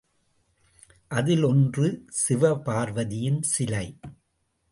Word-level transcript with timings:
அதில் 1.07 1.43
ஒன்று 1.43 2.05
சிவபார்வதியின் 2.27 3.41
சிலை. 3.41 3.99